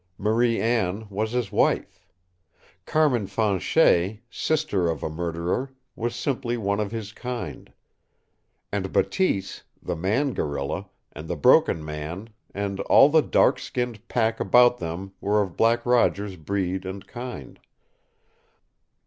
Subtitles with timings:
[0.17, 2.07] Marie Anne was his wife.
[2.87, 7.71] Carmin Fanchet, sister of a murderer, was simply one of his kind.
[8.71, 14.39] And Bateese, the man gorilla, and the Broken Man, and all the dark skinned pack
[14.39, 17.59] about them were of Black Roger's breed and kind.